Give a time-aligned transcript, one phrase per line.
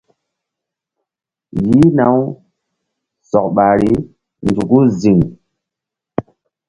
[1.67, 2.23] Yi̧hna-u
[3.29, 3.91] sɔk ɓahri
[4.47, 5.19] nzuku ziŋ.